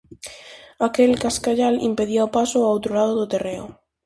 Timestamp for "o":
2.27-2.33